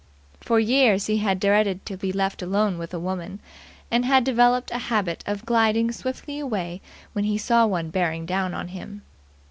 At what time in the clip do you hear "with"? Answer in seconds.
2.79-2.91